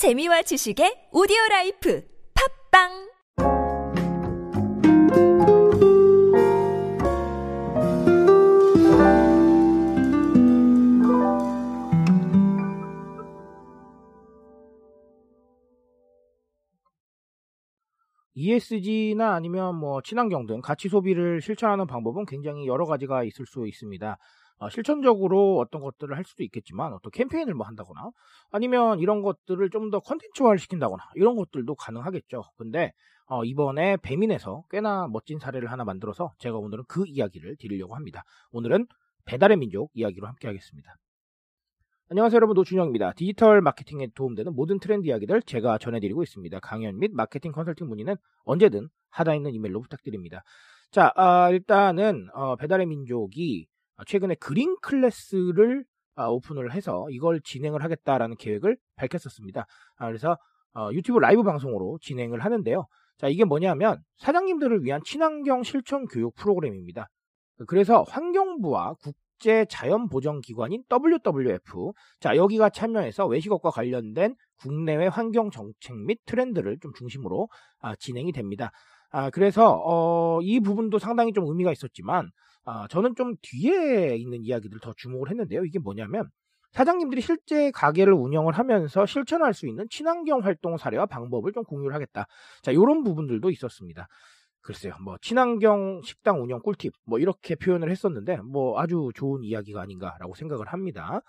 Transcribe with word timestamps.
재미와 0.00 0.40
지식의 0.40 1.12
오디오 1.12 1.36
life 1.50 2.02
팟빵 2.72 2.88
ESG나 18.32 19.34
아니면 19.34 19.74
뭐 19.76 20.00
친환경 20.00 20.46
등 20.46 20.62
가치 20.62 20.88
소비를 20.88 21.42
실천하는 21.42 21.86
방법은 21.86 22.24
굉장히 22.24 22.66
여러 22.66 22.86
가지가 22.86 23.24
있을 23.24 23.44
수 23.44 23.68
있습니다. 23.68 24.16
어, 24.60 24.68
실천적으로 24.68 25.58
어떤 25.58 25.80
것들을 25.80 26.14
할 26.16 26.24
수도 26.24 26.42
있겠지만 26.44 26.92
어떤 26.92 27.10
캠페인을 27.12 27.54
뭐 27.54 27.66
한다거나 27.66 28.10
아니면 28.50 29.00
이런 29.00 29.22
것들을 29.22 29.70
좀 29.70 29.90
더 29.90 30.00
컨텐츠화를 30.00 30.58
시킨다거나 30.58 31.02
이런 31.16 31.34
것들도 31.34 31.74
가능하겠죠. 31.74 32.44
근데 32.56 32.92
어, 33.26 33.42
이번에 33.44 33.96
배민에서 33.96 34.64
꽤나 34.70 35.08
멋진 35.08 35.38
사례를 35.38 35.70
하나 35.72 35.84
만들어서 35.84 36.32
제가 36.38 36.58
오늘은 36.58 36.84
그 36.88 37.04
이야기를 37.06 37.56
드리려고 37.58 37.96
합니다. 37.96 38.22
오늘은 38.52 38.86
배달의 39.24 39.56
민족 39.56 39.90
이야기로 39.94 40.26
함께 40.26 40.46
하겠습니다. 40.46 40.94
안녕하세요 42.10 42.36
여러분 42.36 42.54
노준영입니다. 42.54 43.12
디지털 43.12 43.62
마케팅에 43.62 44.08
도움되는 44.14 44.54
모든 44.54 44.78
트렌드 44.78 45.06
이야기들 45.06 45.42
제가 45.42 45.78
전해드리고 45.78 46.22
있습니다. 46.22 46.60
강연 46.60 46.98
및 46.98 47.12
마케팅 47.14 47.52
컨설팅 47.52 47.88
문의는 47.88 48.16
언제든 48.44 48.88
하단 49.10 49.36
있는 49.36 49.54
이메일로 49.54 49.80
부탁드립니다. 49.80 50.42
자 50.90 51.12
아, 51.16 51.48
일단은 51.50 52.28
어, 52.34 52.56
배달의 52.56 52.86
민족이 52.86 53.66
최근에 54.06 54.34
그린 54.36 54.76
클래스를 54.82 55.84
아, 56.16 56.28
오픈을 56.28 56.72
해서 56.72 57.06
이걸 57.10 57.40
진행을 57.42 57.82
하겠다라는 57.82 58.36
계획을 58.36 58.76
밝혔었습니다. 58.96 59.66
아, 59.96 60.06
그래서 60.06 60.36
어, 60.74 60.90
유튜브 60.92 61.18
라이브 61.18 61.42
방송으로 61.42 61.98
진행을 62.02 62.44
하는데요. 62.44 62.86
자 63.18 63.28
이게 63.28 63.44
뭐냐면 63.44 63.98
사장님들을 64.18 64.82
위한 64.82 65.00
친환경 65.04 65.62
실천 65.62 66.06
교육 66.06 66.34
프로그램입니다. 66.36 67.08
그래서 67.66 68.02
환경부와 68.08 68.94
국제 69.02 69.66
자연 69.66 70.08
보전 70.08 70.40
기관인 70.40 70.82
WWF 70.90 71.92
자 72.20 72.36
여기가 72.36 72.70
참여해서 72.70 73.26
외식업과 73.26 73.70
관련된 73.70 74.34
국내외 74.58 75.06
환경 75.06 75.50
정책 75.50 75.96
및 75.96 76.18
트렌드를 76.24 76.78
좀 76.80 76.92
중심으로 76.94 77.48
아, 77.80 77.94
진행이 77.96 78.32
됩니다. 78.32 78.70
아, 79.10 79.30
그래서 79.30 79.80
어, 79.84 80.40
이 80.42 80.60
부분도 80.60 80.98
상당히 80.98 81.32
좀 81.32 81.46
의미가 81.46 81.72
있었지만 81.72 82.30
아, 82.64 82.86
저는 82.88 83.14
좀 83.16 83.34
뒤에 83.42 84.16
있는 84.16 84.44
이야기들 84.44 84.78
더 84.80 84.92
주목을 84.96 85.30
했는데요. 85.30 85.64
이게 85.64 85.78
뭐냐면 85.78 86.28
사장님들이 86.72 87.20
실제 87.20 87.70
가게를 87.72 88.12
운영을 88.12 88.52
하면서 88.52 89.04
실천할 89.06 89.54
수 89.54 89.66
있는 89.66 89.86
친환경 89.90 90.40
활동 90.44 90.76
사례와 90.76 91.06
방법을 91.06 91.52
좀 91.52 91.64
공유를 91.64 91.94
하겠다. 91.94 92.26
자, 92.62 92.70
이런 92.70 93.02
부분들도 93.02 93.50
있었습니다. 93.50 94.06
글쎄요, 94.62 94.94
뭐 95.02 95.16
친환경 95.20 96.02
식당 96.04 96.42
운영 96.42 96.60
꿀팁 96.60 96.92
뭐 97.06 97.18
이렇게 97.18 97.56
표현을 97.56 97.90
했었는데 97.90 98.36
뭐 98.42 98.78
아주 98.78 99.10
좋은 99.14 99.42
이야기가 99.42 99.80
아닌가라고 99.80 100.34
생각을 100.34 100.68
합니다. 100.68 101.22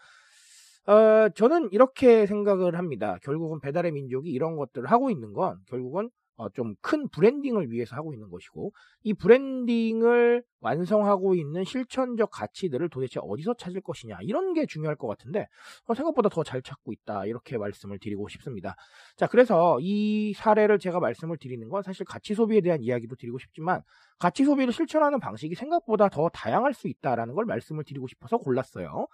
어, 0.86 1.30
저는 1.30 1.70
이렇게 1.72 2.26
생각을 2.26 2.78
합니다. 2.78 3.18
결국은 3.24 3.60
배달의 3.62 3.94
민족이 3.94 4.30
이런 4.30 4.58
것들을 4.58 4.92
하고 4.92 5.10
있는 5.10 5.34
건 5.34 5.58
결국은 5.68 6.10
어, 6.38 6.50
좀 6.50 6.76
큰 6.82 7.08
브랜딩을 7.10 7.72
위해서 7.72 7.96
하고 7.96 8.14
있는 8.14 8.30
것이고 8.30 8.74
이 9.04 9.14
브랜딩을 9.14 10.44
완성하고 10.62 11.36
있는 11.36 11.64
실천적 11.64 12.32
가치들을 12.32 12.90
도대체 12.90 13.20
어디서 13.22 13.56
찾을 13.56 13.82
것이냐 13.82 14.18
이런 14.22 14.54
게 14.54 14.66
중요할 14.66 14.96
것 14.96 15.08
같은데 15.08 15.48
어, 15.86 15.94
생각보다 15.94 16.30
더 16.30 16.44
잘 16.44 16.62
찾고 16.62 16.92
있다 16.94 17.26
이렇게 17.28 17.58
말씀을 17.58 18.00
드리고 18.00 18.28
싶습니다. 18.30 18.76
자 19.16 19.28
그래서 19.28 19.78
이 19.82 20.34
사례를 20.36 20.80
제가 20.80 21.00
말씀을 21.00 21.38
드리는 21.38 21.68
건 21.70 21.84
사실 21.84 22.06
가치 22.06 22.34
소비에 22.34 22.62
대한 22.62 22.82
이야기도 22.82 23.16
드리고 23.16 23.38
싶지만 23.40 23.82
가치 24.20 24.44
소비를 24.44 24.74
실천하는 24.74 25.20
방식이 25.20 25.56
생각보다 25.56 26.10
더 26.10 26.30
다양할 26.30 26.74
수 26.74 26.88
있다라는 26.88 27.36
걸 27.36 27.46
말씀을 27.46 27.84
드리고 27.84 28.08
싶어서 28.08 28.38
골랐어요. 28.38 29.08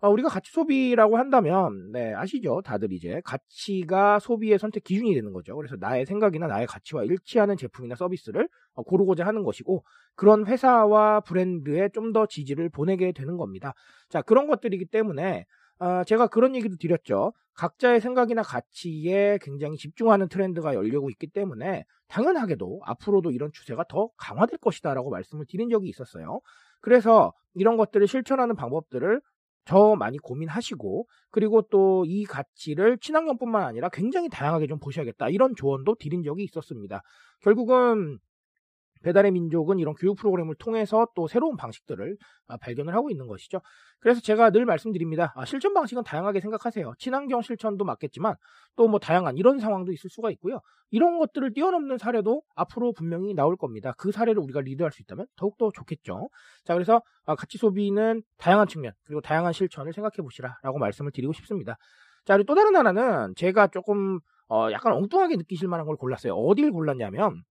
어, 0.00 0.10
우리가 0.10 0.28
가치 0.28 0.52
소비라고 0.52 1.16
한다면, 1.16 1.90
네, 1.92 2.12
아시죠? 2.14 2.60
다들 2.62 2.92
이제 2.92 3.20
가치가 3.24 4.18
소비의 4.18 4.58
선택 4.58 4.84
기준이 4.84 5.14
되는 5.14 5.32
거죠. 5.32 5.56
그래서 5.56 5.76
나의 5.78 6.04
생각이나 6.06 6.46
나의 6.46 6.66
가치와 6.66 7.04
일치하는 7.04 7.56
제품이나 7.56 7.94
서비스를 7.96 8.48
어, 8.74 8.82
고르고자 8.82 9.26
하는 9.26 9.42
것이고, 9.42 9.84
그런 10.14 10.46
회사와 10.46 11.20
브랜드에 11.20 11.88
좀 11.90 12.12
더 12.12 12.26
지지를 12.26 12.68
보내게 12.68 13.12
되는 13.12 13.36
겁니다. 13.36 13.72
자, 14.08 14.22
그런 14.22 14.46
것들이기 14.46 14.86
때문에, 14.86 15.44
어, 15.78 16.04
제가 16.04 16.28
그런 16.28 16.54
얘기도 16.54 16.76
드렸죠. 16.76 17.32
각자의 17.54 18.00
생각이나 18.00 18.42
가치에 18.42 19.38
굉장히 19.42 19.76
집중하는 19.76 20.28
트렌드가 20.28 20.74
열리고 20.74 21.10
있기 21.10 21.26
때문에, 21.28 21.84
당연하게도 22.08 22.80
앞으로도 22.84 23.30
이런 23.32 23.50
추세가 23.52 23.84
더 23.88 24.08
강화될 24.18 24.58
것이다라고 24.58 25.10
말씀을 25.10 25.46
드린 25.48 25.68
적이 25.70 25.88
있었어요. 25.88 26.40
그래서 26.80 27.32
이런 27.54 27.76
것들을 27.76 28.06
실천하는 28.06 28.54
방법들을 28.54 29.20
더 29.66 29.96
많이 29.96 30.18
고민하시고 30.18 31.06
그리고 31.30 31.62
또 31.62 32.04
이 32.06 32.24
가치를 32.24 32.98
친환경뿐만 32.98 33.62
아니라 33.64 33.88
굉장히 33.90 34.28
다양하게 34.28 34.66
좀 34.68 34.78
보셔야겠다 34.78 35.28
이런 35.30 35.54
조언도 35.56 35.96
드린 35.96 36.22
적이 36.22 36.44
있었습니다. 36.44 37.02
결국은 37.40 38.18
배달의 39.02 39.30
민족은 39.32 39.78
이런 39.78 39.94
교육 39.94 40.16
프로그램을 40.16 40.54
통해서 40.56 41.06
또 41.14 41.28
새로운 41.28 41.56
방식들을 41.56 42.16
아, 42.48 42.56
발견을 42.56 42.94
하고 42.94 43.10
있는 43.10 43.26
것이죠. 43.26 43.60
그래서 44.00 44.20
제가 44.20 44.50
늘 44.50 44.64
말씀드립니다. 44.64 45.32
아, 45.36 45.44
실천 45.44 45.74
방식은 45.74 46.02
다양하게 46.04 46.40
생각하세요. 46.40 46.94
친환경 46.98 47.42
실천도 47.42 47.84
맞겠지만 47.84 48.34
또 48.76 48.86
뭐 48.88 48.98
다양한 49.00 49.36
이런 49.36 49.58
상황도 49.58 49.92
있을 49.92 50.10
수가 50.10 50.30
있고요. 50.32 50.60
이런 50.90 51.18
것들을 51.18 51.52
뛰어넘는 51.54 51.98
사례도 51.98 52.42
앞으로 52.54 52.92
분명히 52.92 53.34
나올 53.34 53.56
겁니다. 53.56 53.92
그 53.98 54.12
사례를 54.12 54.40
우리가 54.40 54.60
리드할 54.60 54.92
수 54.92 55.02
있다면 55.02 55.26
더욱더 55.36 55.70
좋겠죠. 55.72 56.28
자, 56.64 56.74
그래서 56.74 57.02
아, 57.24 57.34
가치 57.34 57.58
소비는 57.58 58.22
다양한 58.38 58.68
측면 58.68 58.92
그리고 59.04 59.20
다양한 59.20 59.52
실천을 59.52 59.92
생각해 59.92 60.22
보시라라고 60.22 60.78
말씀을 60.78 61.10
드리고 61.12 61.32
싶습니다. 61.32 61.76
자, 62.24 62.34
그리고 62.34 62.46
또 62.46 62.54
다른 62.54 62.76
하나는 62.76 63.34
제가 63.36 63.68
조금 63.68 64.20
어, 64.48 64.68
약간 64.70 64.92
엉뚱하게 64.92 65.36
느끼실 65.36 65.66
만한 65.68 65.86
걸 65.86 65.96
골랐어요. 65.96 66.34
어딜 66.34 66.70
골랐냐면 66.70 67.42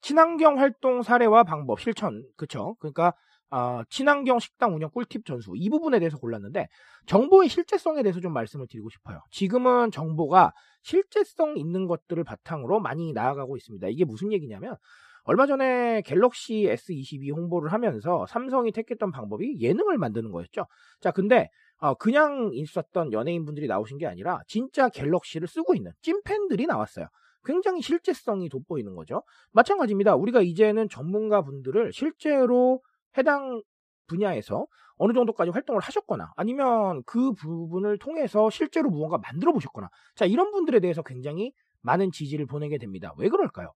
친환경 0.00 0.58
활동 0.58 1.02
사례와 1.02 1.44
방법 1.44 1.80
실천 1.80 2.22
그쵸 2.36 2.76
그러니까 2.80 3.14
어, 3.50 3.82
친환경 3.88 4.38
식당 4.38 4.74
운영 4.74 4.90
꿀팁 4.90 5.24
전수 5.24 5.52
이 5.56 5.70
부분에 5.70 5.98
대해서 5.98 6.18
골랐는데 6.18 6.68
정보의 7.06 7.48
실제성에 7.48 8.02
대해서 8.02 8.20
좀 8.20 8.32
말씀을 8.32 8.66
드리고 8.68 8.90
싶어요. 8.90 9.20
지금은 9.30 9.90
정보가 9.90 10.52
실제성 10.82 11.56
있는 11.56 11.86
것들을 11.86 12.22
바탕으로 12.24 12.80
많이 12.80 13.12
나아가고 13.12 13.56
있습니다. 13.56 13.88
이게 13.88 14.04
무슨 14.04 14.32
얘기냐면 14.32 14.76
얼마 15.24 15.46
전에 15.46 16.02
갤럭시 16.02 16.68
S22 16.70 17.34
홍보를 17.36 17.72
하면서 17.72 18.26
삼성이 18.26 18.72
택했던 18.72 19.12
방법이 19.12 19.60
예능을 19.60 19.98
만드는 19.98 20.30
거였죠. 20.30 20.66
자, 21.00 21.10
근데 21.10 21.48
어, 21.80 21.94
그냥 21.94 22.50
있었던 22.52 23.12
연예인분들이 23.12 23.66
나오신 23.66 23.98
게 23.98 24.06
아니라 24.06 24.40
진짜 24.46 24.88
갤럭시를 24.88 25.46
쓰고 25.46 25.74
있는 25.74 25.92
찐팬들이 26.02 26.66
나왔어요. 26.66 27.06
굉장히 27.48 27.80
실제성이 27.80 28.50
돋보이는 28.50 28.94
거죠. 28.94 29.22
마찬가지입니다. 29.52 30.14
우리가 30.16 30.42
이제는 30.42 30.90
전문가 30.90 31.40
분들을 31.40 31.94
실제로 31.94 32.82
해당 33.16 33.62
분야에서 34.06 34.66
어느 34.96 35.14
정도까지 35.14 35.50
활동을 35.50 35.80
하셨거나 35.80 36.30
아니면 36.36 37.02
그 37.06 37.32
부분을 37.32 37.96
통해서 37.98 38.50
실제로 38.50 38.90
무언가 38.90 39.16
만들어 39.16 39.52
보셨거나 39.52 39.88
자 40.14 40.26
이런 40.26 40.50
분들에 40.50 40.78
대해서 40.80 41.02
굉장히 41.02 41.52
많은 41.80 42.12
지지를 42.12 42.44
보내게 42.44 42.76
됩니다. 42.76 43.14
왜 43.16 43.30
그럴까요? 43.30 43.72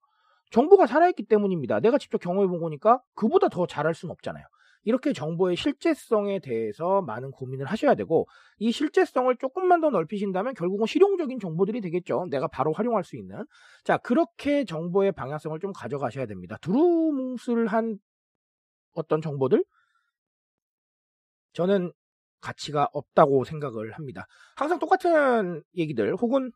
정보가 0.51 0.87
살아있기 0.87 1.25
때문입니다. 1.25 1.81
내가 1.81 1.97
직접 1.97 2.19
경험해 2.19 2.49
본 2.49 2.61
거니까 2.61 3.01
그보다 3.15 3.49
더 3.49 3.67
잘할 3.67 3.95
수는 3.95 4.13
없잖아요. 4.13 4.45
이렇게 4.85 5.13
정보의 5.13 5.57
실제성에 5.57 6.41
대해서 6.41 7.03
많은 7.03 7.31
고민을 7.31 7.67
하셔야 7.67 7.95
되고 7.95 8.27
이 8.59 8.73
실제성을 8.73 9.35
조금만 9.37 9.81
더 9.81 9.91
넓히신다면 9.91 10.55
결국은 10.55 10.87
실용적인 10.87 11.39
정보들이 11.39 11.81
되겠죠. 11.81 12.27
내가 12.31 12.49
바로 12.49 12.73
활용할 12.73 13.05
수 13.05 13.17
있는. 13.17 13.45
자, 13.85 13.97
그렇게 13.99 14.65
정보의 14.65 15.13
방향성을 15.13 15.59
좀 15.61 15.73
가져가셔야 15.73 16.27
됩니다. 16.27 16.57
두루뭉술한 16.61 17.99
어떤 18.95 19.21
정보들 19.21 19.65
저는 21.53 21.93
가치가 22.41 22.89
없다고 22.93 23.45
생각을 23.45 23.93
합니다. 23.93 24.27
항상 24.57 24.79
똑같은 24.79 25.63
얘기들 25.77 26.17
혹은 26.17 26.51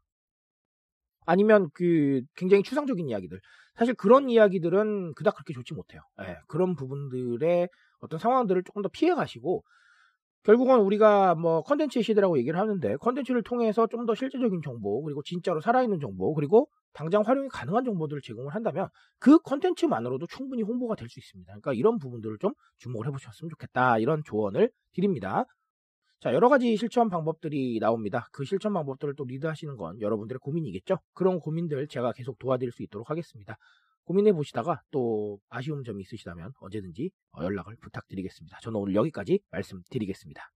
아니면 1.26 1.69
그 1.75 2.22
굉장히 2.34 2.62
추상적인 2.62 3.08
이야기들. 3.08 3.40
사실 3.75 3.94
그런 3.94 4.31
이야기들은 4.31 5.14
그닥 5.14 5.34
그렇게 5.34 5.52
좋지 5.52 5.75
못해요. 5.75 6.00
예, 6.22 6.38
그런 6.46 6.76
부분들의 6.76 7.69
어떤 8.00 8.19
상황들을 8.19 8.62
조금 8.64 8.82
더 8.82 8.88
피해 8.93 9.14
가시고 9.14 9.64
결국은 10.44 10.81
우리가 10.81 11.34
뭐 11.34 11.62
컨텐츠의 11.62 12.04
시대라고 12.04 12.38
얘기를 12.38 12.58
하는데 12.58 12.96
컨텐츠를 12.98 13.43
통해서 13.43 13.87
좀 13.88 14.06
더 14.06 14.14
실제적인 14.14 14.62
정보 14.62 15.02
그리고 15.02 15.22
진짜로 15.22 15.60
살아있는 15.60 15.98
정보 16.00 16.32
그리고 16.34 16.69
당장 16.93 17.22
활용이 17.22 17.48
가능한 17.48 17.84
정보들을 17.84 18.22
제공을 18.22 18.54
한다면 18.54 18.88
그 19.19 19.38
컨텐츠만으로도 19.40 20.26
충분히 20.28 20.62
홍보가 20.62 20.94
될 20.94 21.08
수 21.08 21.19
있습니다. 21.19 21.50
그러니까 21.52 21.72
이런 21.75 21.98
부분들을 21.98 22.38
좀 22.40 22.52
주목을 22.78 23.08
해보셨으면 23.08 23.50
좋겠다 23.50 23.98
이런 23.98 24.22
조언을 24.25 24.70
드립니다. 24.94 25.44
자, 26.20 26.32
여러 26.32 26.48
가지 26.48 26.76
실천 26.76 27.08
방법들이 27.10 27.78
나옵니다. 27.81 28.28
그 28.32 28.44
실천 28.44 28.72
방법들을 28.72 29.14
또 29.16 29.25
리드하시는 29.25 29.76
건 29.76 30.00
여러분들의 30.00 30.38
고민이겠죠? 30.40 30.98
그런 31.14 31.40
고민들 31.40 31.87
제가 31.88 32.12
계속 32.12 32.38
도와드릴 32.38 32.72
수 32.72 32.82
있도록 32.82 33.10
하겠습니다. 33.10 33.56
고민해 34.06 34.32
보시다가 34.32 34.81
또 34.91 35.38
아쉬운 35.49 35.85
점이 35.85 36.03
있으시다면 36.03 36.53
언제든지 36.61 37.11
어, 37.32 37.43
연락을 37.43 37.76
부탁드리겠습니다. 37.81 38.58
저는 38.62 38.81
오늘 38.81 38.94
여기까지 38.94 39.41
말씀드리겠습니다. 39.50 40.50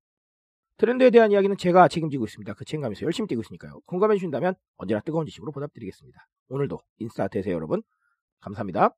트렌드에 0.76 1.10
대한 1.10 1.30
이야기는 1.30 1.56
제가 1.58 1.88
책임지고 1.88 2.24
있습니다. 2.24 2.54
그 2.54 2.64
책임감에서 2.64 3.02
열심히 3.02 3.26
뛰고 3.26 3.42
있으니까요. 3.42 3.80
공감해 3.86 4.14
주신다면 4.14 4.54
언제나 4.76 5.00
뜨거운 5.00 5.26
지식으로 5.26 5.52
보답드리겠습니다. 5.52 6.26
오늘도 6.48 6.78
인싸 6.98 7.28
되세요, 7.28 7.54
여러분. 7.54 7.82
감사합니다. 8.40 8.94